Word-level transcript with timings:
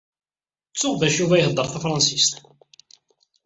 TtuƔ 0.71 0.95
bac 0.99 1.13
Yuba 1.19 1.35
iheddeṛ 1.39 1.67
tafṛansist. 1.69 2.33